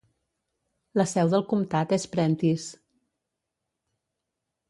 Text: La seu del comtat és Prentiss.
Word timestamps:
La 1.01 1.05
seu 1.11 1.29
del 1.33 1.43
comtat 1.51 1.93
és 1.99 2.07
Prentiss. 2.15 2.65